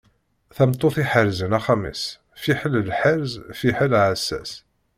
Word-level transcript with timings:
Tameṭṭut 0.55 0.95
iḥerzen 1.03 1.57
axxam-is, 1.59 2.03
fiḥel 2.41 2.75
lḥerz 2.89 3.31
fiḥel 3.59 3.91
aɛessas. 3.99 4.51